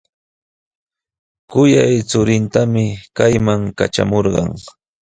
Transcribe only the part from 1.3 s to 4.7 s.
Kuyay churintami kayman katramurqan.